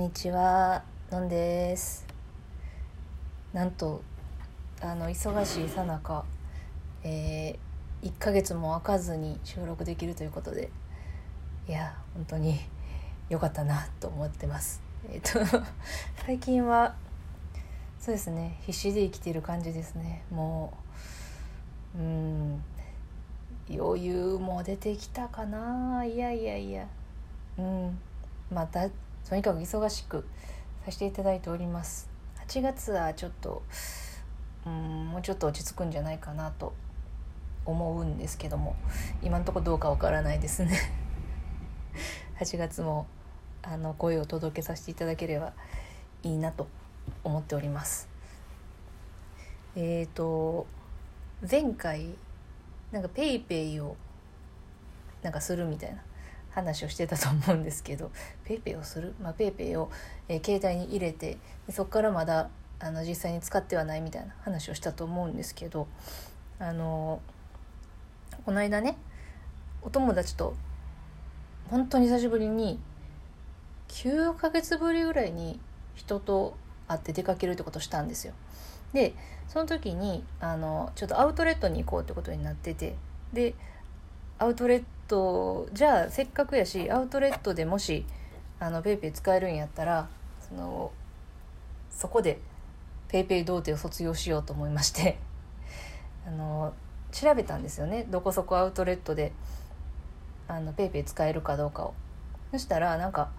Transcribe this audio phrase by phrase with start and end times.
[0.00, 2.06] にちは、のんです。
[3.52, 4.02] なんと、
[4.80, 6.24] あの忙しいさなか、
[7.04, 7.58] え、
[8.02, 10.70] 1ヶ月も空かずに収録できるということで、
[11.68, 12.60] いや、本当に
[13.28, 14.80] 良かったなと思ってます。
[15.12, 15.38] えっ、と、
[16.24, 16.94] 最近は、
[17.98, 20.22] そうですね、必死で生きてる感じですね。
[20.30, 20.72] も
[21.94, 22.64] う、うん、
[23.70, 26.86] 余裕も出てきたかないやいやいや、
[27.58, 27.98] うん、
[28.50, 28.88] また、
[29.28, 30.26] とにかく忙しく
[30.84, 32.10] させていただいております。
[32.46, 33.62] 8月はちょっと
[34.66, 36.72] うんもうちょっと落ち着くんじゃないかなと
[37.64, 38.76] 思うんですけども
[39.22, 40.78] 今のところどうかわからないですね。
[42.40, 43.06] 8月も
[43.62, 45.52] あの声を届けさせていただければ
[46.22, 46.68] いいなと
[47.22, 48.08] 思っております。
[49.76, 50.66] えっ、ー、と
[51.48, 52.14] 前回
[52.90, 53.96] なんか PayPay を
[55.22, 56.02] なんかするみたいな。
[56.50, 58.10] 話をしてたと思うんですけど
[58.44, 59.90] PayPay をする、まあ、 PayPay を、
[60.28, 61.38] えー、携帯に入れて
[61.70, 65.86] そこからまだあの実際に使ってはないみたいな話をしたと思うんですけど
[66.58, 67.20] あの
[68.44, 68.96] この間ね
[69.82, 70.54] お友達と
[71.68, 72.80] 本当に久しぶりに
[73.88, 75.60] 9ヶ月ぶりぐらいに
[75.94, 76.56] 人と
[76.88, 78.32] 会って出かけるってことをしたんですよ。
[78.92, 79.14] で
[79.48, 82.96] その時にあのちょっとアウトレットに行こうってことになってて
[83.32, 83.54] で
[84.38, 88.06] アウトレットじゃあせっかくやしアウトレットでもし
[88.60, 90.08] あの PayPay 使えるんやったら
[90.48, 90.92] その
[91.90, 92.38] そこで
[93.08, 95.18] PayPay 童貞を卒業しようと思いまして
[96.26, 96.72] あの
[97.10, 98.04] 調べたんですよね。
[98.08, 99.32] どこそこアウトレットで
[100.46, 101.94] あの PayPay 使えるかどうかを。
[102.52, 103.30] そしたらなんか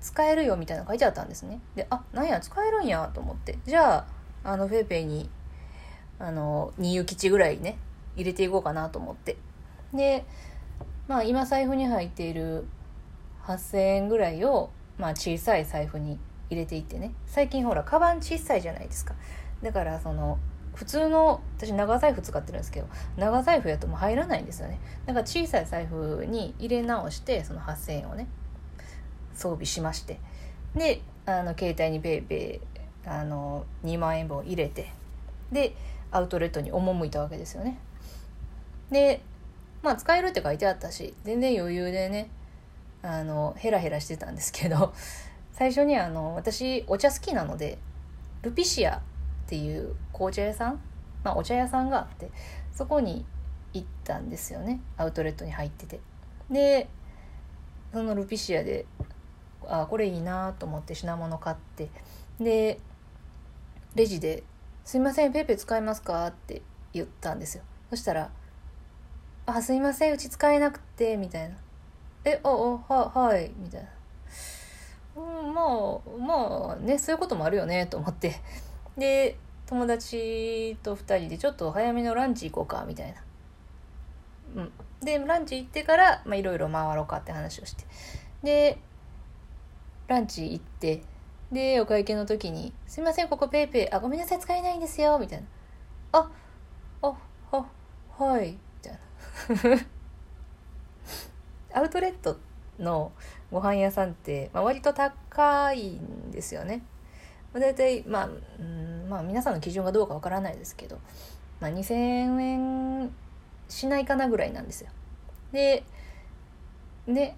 [0.00, 1.60] 使えるよみたいなの書いてあったんですね。
[1.74, 3.58] であなんや使えるんやと思って。
[3.66, 4.06] じゃ
[4.42, 5.28] ああのペイペイに
[6.18, 7.76] あの二遊吉ぐらいね
[8.16, 9.36] 入れていこうかなと思って。
[9.92, 10.24] で
[11.08, 12.66] まあ今財布に入っている
[13.44, 17.12] 8,000円ぐらいを、まあ、小さい財布に入れていってね。
[17.26, 19.14] 最近ほらカバン小さいじゃないですか。
[19.62, 20.38] だからその
[20.74, 24.80] 普通の私長財布使ってるんですけど長財布やともう入らないんですよね。
[25.06, 28.26] だから小さい財布に入れ直してその8,000円をね
[29.34, 30.18] 装備しまして。
[30.74, 34.90] であの携帯に PayPay あの2万円分を入れて。
[35.52, 35.76] で
[36.10, 37.78] アウトレットに赴いたわけですよね。
[38.90, 39.20] で
[39.84, 42.30] まあ使えるって書いてあったし全然余裕でね
[43.02, 44.94] あのヘラヘラしてたんですけど
[45.52, 47.78] 最初にあの私お茶好きなので
[48.42, 49.00] ルピシアっ
[49.46, 50.80] ていう紅茶屋さん、
[51.22, 52.30] まあ、お茶屋さんがあって
[52.72, 53.26] そこに
[53.74, 56.00] 行ったんですよねアウトレットに入ってて
[56.50, 56.88] で
[57.92, 58.86] そのルピシアで
[59.66, 61.90] あこれいいなと思って品物買って
[62.40, 62.80] で
[63.94, 64.44] レジで
[64.84, 66.62] 「すいません PayPay 使えますか?」って
[66.94, 68.30] 言ったんですよそしたら
[69.46, 71.56] 「あすいませんうち使えなくて」みたいな
[72.24, 73.88] 「えああははい」みたいな
[75.16, 78.40] 「うんまあまあねそういうこともあるよね」と思って。
[78.96, 83.24] で友達と2人でちょっと早めのランチ行こうかみたいな。
[84.56, 87.84] うん、でランチ行ってからまあいろいろ回ろうかって話をして。
[88.42, 88.78] で
[90.06, 91.02] ランチ行って
[91.50, 93.92] でお会計の時に「すいませんここ PayPay。
[93.92, 95.46] あごめんなさい使えないんですよ」みたいな
[96.12, 96.30] 「あ
[97.02, 97.14] あ
[97.50, 97.66] は
[98.18, 98.56] はい」
[101.72, 102.38] アウトレット
[102.78, 103.12] の
[103.50, 106.82] ご飯屋さんって、まあ、割と高いんですよね。
[107.52, 108.28] 大体、まあ、
[108.58, 110.98] うんまあ皆さんの基準がどうかわからないですけど、
[111.60, 113.14] まあ、2,000円
[113.68, 114.90] しないかなぐらいなんですよ。
[115.52, 115.84] で
[117.06, 117.36] で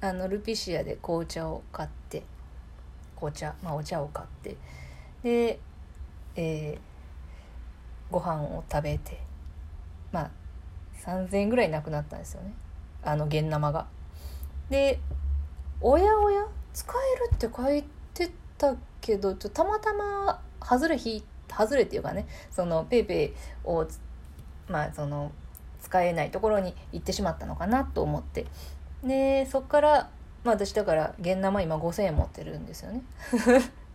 [0.00, 2.22] あのルピシアで紅茶を買って
[3.16, 4.56] 紅茶まあお茶を買って
[5.22, 5.58] で、
[6.36, 9.20] えー、ご飯を食べて
[10.12, 10.30] まあ
[11.06, 12.52] 3,000円ぐらいなくなったんですよね。
[13.02, 13.86] あの現生が。
[14.68, 14.98] で
[15.80, 16.44] おやおや
[16.74, 23.32] 使えるって書いてたけどちょたまたま外れひ外れっていうかねそのペイペイ
[23.64, 23.86] を
[24.68, 25.30] まあその
[25.80, 28.46] 使えないところに行ってしまったのかなと思って。
[29.04, 30.10] でそっから
[30.42, 33.02] まあ私だから現生今5,000円持ってるんですよね。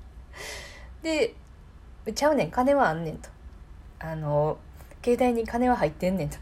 [1.04, 1.36] で
[2.16, 2.52] 「ちゃうねん。
[2.52, 3.30] 金はあんねん」と
[4.00, 4.58] 「あの
[5.04, 6.38] 携帯に金は入ってんねん」と。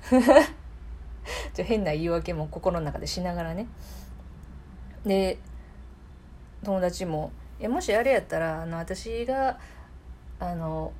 [1.59, 3.67] ちょ変な言い訳も心の中でしながらね。
[5.05, 5.37] で
[6.63, 9.59] 友達も「いやもしあれやったらあの私が
[10.39, 10.93] あの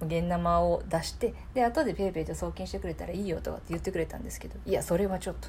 [0.00, 5.48] 現生を出してで後でペイペイと送金してくれたらいいよとかって言ってくれたんですけどいやそれはちょっと。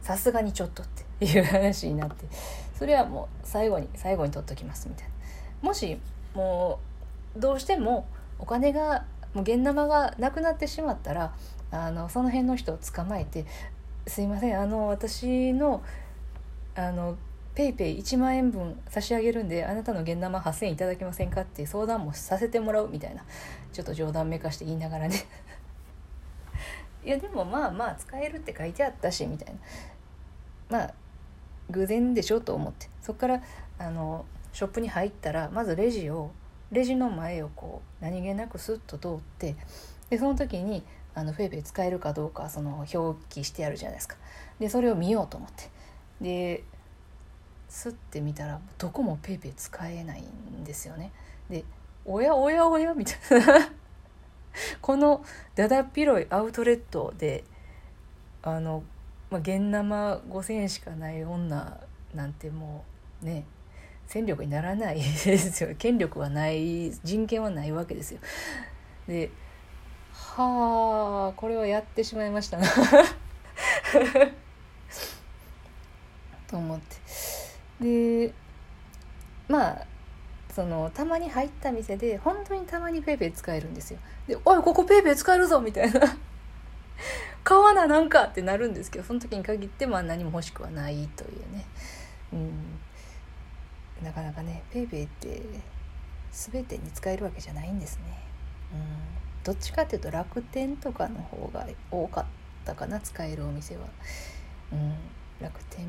[0.00, 0.86] さすがにちょっとっ
[1.18, 2.24] ていう話になって。
[2.76, 5.12] それはもう最後に最後に取っときますみたいな。
[5.62, 5.98] もし
[6.34, 6.80] も
[7.36, 8.06] うどうしても
[8.38, 11.32] お金がもう現生がなくなってしまったら
[11.70, 13.44] あのその辺の人を捕まえて
[14.06, 15.82] 「すいませんあの私の
[16.74, 17.16] あの
[17.54, 23.24] ペイペイ1万円分差し上げるんであなたの現生8,000円いただけませんかって相談もさせてもらうみたいな
[23.72, 25.16] ちょっと冗談めかして言いながらね。
[27.04, 29.60] いやでもまあまあ使えるって書いてあったしみたいな。
[30.68, 30.94] まあ
[31.70, 32.88] 偶然でしょと思って。
[33.02, 33.42] そっから
[33.78, 36.30] あのショップに入ったらまずレジを
[36.70, 39.56] レジの前をこう何気なくスッと通って
[40.10, 40.84] でその時に
[41.18, 44.16] あの PayPay 使えるかどうかその表記してあるじゃないですか。
[44.60, 45.68] でそれを見ようと思って。
[46.20, 46.62] で
[47.68, 51.10] スッて見たらどこも PayPay 使えないんですよね。
[51.50, 51.64] で
[52.04, 53.70] おやおやおやみたいな。
[54.80, 55.24] この
[55.56, 57.44] だだっ広いアウトレットで
[58.42, 58.84] あの、
[59.30, 61.80] まあ、生5,000円しかない女
[62.14, 62.84] なんても
[63.22, 63.44] うね
[64.06, 65.74] 戦力にならないですよ。
[65.76, 68.20] 権力はない人権はないわけですよ。
[69.08, 69.30] で
[70.26, 72.66] はあこれはやってしまいましたな。
[76.48, 76.96] と思って。
[77.80, 78.32] で
[79.48, 79.86] まあ
[80.52, 83.98] そのたまに入った店で本当にたまに PayPay 使えるんですよ。
[84.26, 86.00] で「おいここ PayPay 使えるぞ」みたいな
[87.44, 91.64] 「買わななんか」ってなるんですけどその時に限ってまあ何も欲しくはないというね。
[92.32, 92.78] うん。
[94.02, 95.42] なかなかね PayPay って
[96.32, 98.02] 全てに使えるわけじゃないんですね。
[98.72, 99.27] うん。
[99.44, 102.24] どっちかっていうと楽天とかの方が多かっ
[102.64, 103.82] たかな使えるお店は。
[104.72, 104.94] うん
[105.40, 105.86] 楽天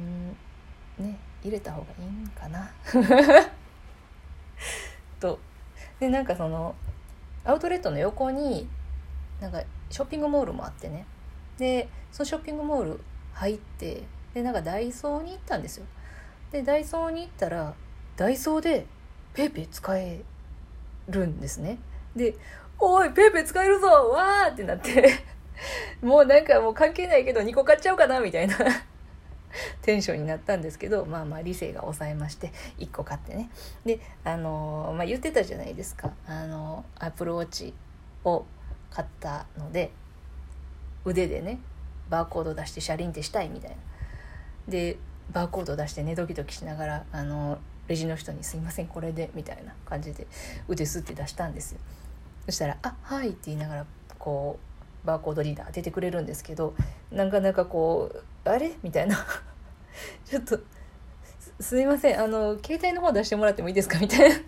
[1.00, 2.72] ね入れた方がいいんかな。
[5.20, 5.40] と。
[6.00, 6.76] でなんかその
[7.44, 8.70] アウトレットの横に
[9.42, 11.06] なんかショッピングモールもあってね。
[11.58, 13.02] でそのショッピングモール
[13.34, 14.04] 入って
[14.34, 15.86] でなんかダイソーに行ったんですよ。
[16.52, 17.74] でダイソーに行ったら
[18.16, 18.86] ダイソーで
[19.34, 20.22] PayPay 使え
[21.08, 21.80] るんですね。
[22.16, 22.36] で
[22.80, 23.88] 「おい PayPay 使えるぞ。
[23.88, 25.14] わー!」ってなって。
[26.02, 28.58] もうなんかもう関係ないけど2個買っちゃおうかなみたいな。
[29.82, 33.50] テンションになったんですけどまあまあ理性が抑えまして1個買ってね。
[33.86, 36.12] であのー、まあ、言ってたじゃないですか。
[36.28, 37.74] あのアップルウォッチ
[38.24, 38.46] を
[38.92, 39.92] 買ったので
[41.06, 41.60] 腕でね
[42.10, 43.78] バーコード出して車輪ってしたいみたいな。
[44.68, 44.98] で
[45.32, 50.28] バーコード出してねドキドキしながらあのレジの人に「すいませんこれで」みたいな感じで
[50.68, 51.80] 腕すって出したんですよ。
[52.50, 53.86] そしたら「あはい」って言いながら
[54.18, 54.58] こ
[55.04, 56.74] うバーコードリーダー出てくれるんですけど
[57.12, 58.72] なかなかこうあれ？
[58.82, 59.16] みたいな。
[60.26, 60.60] ちょっと
[61.60, 64.00] すいませんあの携帯の方出してもらってもいいですか？
[64.00, 64.36] みたいな。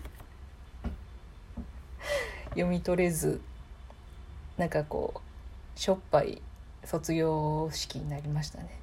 [2.50, 3.40] 読み取れず
[4.56, 6.42] なんかこうしょっぱい
[6.84, 8.80] 卒業式になりましたね。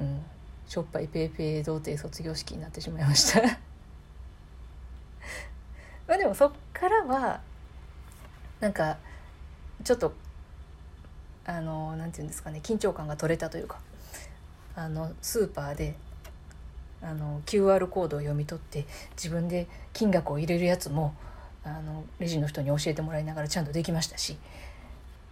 [0.00, 0.24] うん。
[0.66, 3.40] しょっぱいペーペー童貞卒業式になってしまいました。
[6.08, 7.40] まあでもそっからは
[8.62, 8.96] なんか
[9.82, 10.14] ちょっと
[11.44, 13.80] あのなんて言うんですかね緊張感が取れたというか
[14.76, 15.96] あのスーパーで
[17.02, 18.86] あの QR コードを読み取って
[19.16, 21.12] 自分で金額を入れるやつも
[21.64, 24.36] あのレジの人に教えてもらいながらちゃんとできましたし、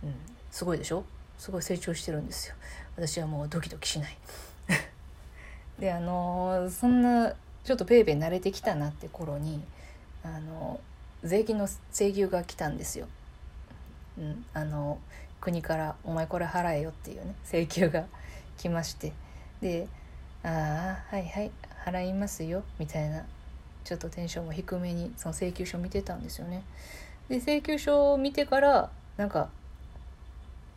[0.03, 0.15] うん、
[0.51, 1.05] すごいでしょ？
[1.39, 2.57] すごい成長してるんですよ。
[2.97, 4.17] 私はもうドキドキしない。
[5.79, 7.33] であのそんな
[7.65, 9.63] ちょっとペイペイ慣れてきたなって頃に
[10.25, 10.81] あの
[11.23, 13.07] 税金の請求が来たんですよ、
[14.19, 14.99] うん、あの
[15.41, 18.07] 国から「お前これ払えよ」っていうね請求が
[18.59, 19.13] 来まして。
[19.61, 19.89] で
[20.43, 21.51] 「ああはいはい
[21.85, 23.25] 払いますよ」みたいな
[23.85, 26.63] ちょっとテンションも低めにその請求書見てたんですよね。
[27.29, 29.51] で請求書を見てからなんか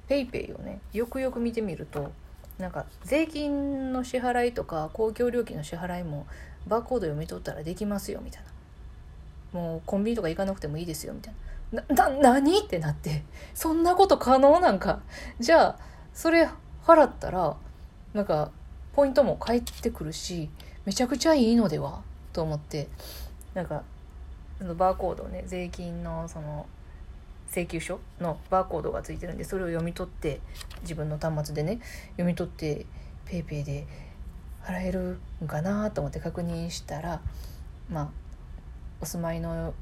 [0.09, 2.11] PayPay をねよくよく見てみると
[2.57, 6.27] なんか税金の支払いとか公共料金の支払いも
[6.67, 8.53] バーコード読み取ったらできますよみたいな。
[9.59, 11.39] もうコンビニとか行かなくてもいいですよみたいな。
[11.73, 12.59] なな何？
[12.59, 15.01] ってなってそんなこと可能なんか？
[15.39, 15.79] じゃあ
[16.13, 16.47] それ
[16.85, 17.57] 払ったら
[18.13, 18.51] なんか
[18.93, 20.49] ポイントも返ってくるし
[20.85, 22.01] めちゃくちゃいいのでは？
[22.31, 22.87] と思って
[23.55, 23.83] なんか
[24.77, 26.67] バーコードね税金のその
[27.49, 30.41] 請求書のバーコードがついてるんでそれを読み取って
[30.81, 31.79] 自分の端末でね
[32.11, 32.85] 読み取って
[33.25, 33.87] PayPay で
[34.63, 35.89] 払えるんかな？
[35.91, 37.21] と思って確認したら
[37.89, 38.09] まあ
[39.01, 39.73] お住まいの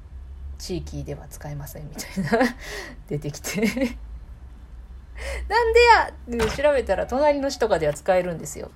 [0.61, 2.55] 地域では使えませんみたいな
[3.09, 3.61] 出てきて。
[5.47, 8.69] なんでやって調べたら隣の市とかでは使えるんですよ。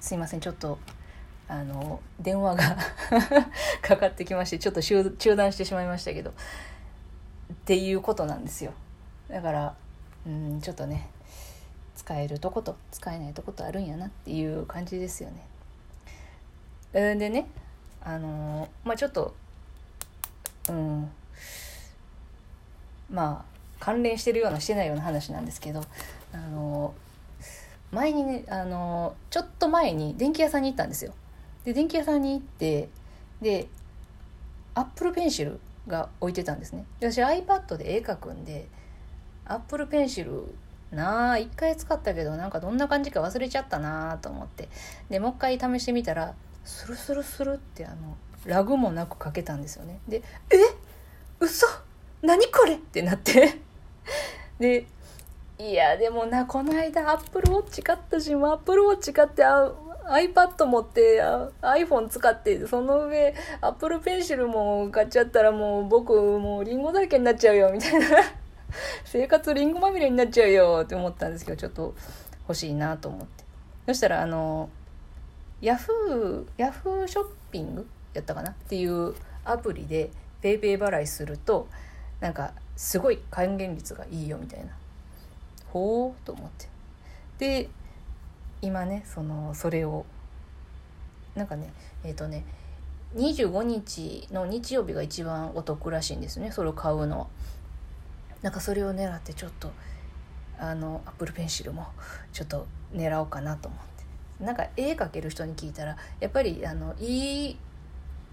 [0.00, 0.78] すいませんちょっと
[1.46, 2.76] あの電話が
[3.82, 6.30] かかってきましてちょっと中断してしまいましたけど。
[6.30, 6.32] っ
[7.64, 8.72] ていうことなんですよ。
[9.28, 9.76] だから
[10.26, 11.08] うんちょっとね
[11.94, 15.46] 使えるとこと使えないとことあるんやなっていう感じですよね。
[16.92, 17.46] でね
[18.02, 19.36] あのまあちょっと
[20.68, 21.10] うん。
[23.10, 23.50] まあ
[23.80, 25.82] 関連してるようなしてないような話なんですけど
[26.32, 26.94] あの
[27.90, 31.12] 前にねあのちょっと前に電気屋さんに行ったんですよ。
[31.64, 32.88] で電気屋さんに行って
[33.42, 33.68] で
[34.74, 36.84] アップルペンシルが置いてたんですね。
[37.00, 38.68] で私 iPad で絵描くんで
[39.44, 40.44] アップルペンシル
[40.92, 44.68] なあ一回使ったけどなんかどんな感じか忘れちゃったなあと思って。
[45.08, 48.16] でもう一回試してみたらスルスルスルってあの
[48.46, 50.00] ラグもなく描けたんですよね。
[50.08, 50.56] で「え？
[51.40, 51.66] 嘘？
[52.22, 53.58] 何これ!」ってなって。
[54.58, 54.86] で
[55.58, 59.70] いやでもなこの間アップルウォッチ買ったしアップルウォッチ買ってあ
[60.08, 61.22] iPad 持って
[61.60, 68.06] iPhone 使ってその上アップルペンシルも買っちゃったらもう僕もうリンゴだらけになっちゃうよみたいな。
[69.04, 71.94] 生活リンゴまみれになっちゃうよって思ったんですけどちょっと
[72.48, 73.44] 欲しいなと思って。
[73.86, 74.70] そしたらあの
[75.60, 79.14] ヤフーヤフーショッピングやったかなっていう
[79.44, 80.10] アプリで
[80.42, 81.68] PayPay 払いすると
[82.20, 84.72] なんかすごい還元率がいいよみたいな。
[85.68, 86.68] ほうと思って。
[87.38, 87.68] で
[88.62, 90.04] 今ねそのそれを
[91.34, 91.72] なんかね
[92.04, 92.44] えっ、ー、とね
[93.14, 97.26] 25日の日曜日が一番お得らしいんですねそれを買うのは。
[98.42, 99.70] なんかそれを狙ってちょっと
[100.58, 101.86] あのアップルペンシルも
[102.32, 103.80] ちょっと狙おうかなと思っ
[104.38, 104.44] て。
[104.44, 107.56] なんか絵描ける人に聞いたらやっぱりあのいい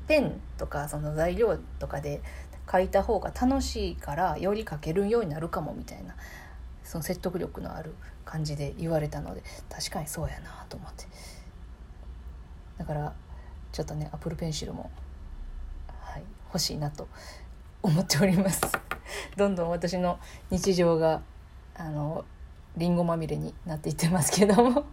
[0.08, 2.22] ペンとかその材料とかで
[2.66, 6.16] 描いた方が楽しいからより描けるようになるかもみたいな
[6.84, 7.94] その説得力のある
[8.26, 11.06] 感じで言われたので確かにそうやなと思って。
[12.78, 13.14] だから
[13.72, 14.92] ちょっとねアップルペンシルも、
[15.88, 17.08] はい、欲しいなと
[17.82, 18.62] 思っております。
[19.36, 21.22] どんどん私の日常が
[21.76, 22.24] あの
[22.76, 24.86] りんごまみれになっていってますけども。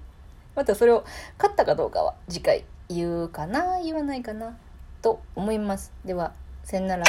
[0.55, 1.05] またそれを
[1.37, 4.57] 買ったかどうかは次回言うかな言わないかな。
[5.05, 5.93] と思います。
[6.07, 6.33] では
[6.65, 7.05] さよなら。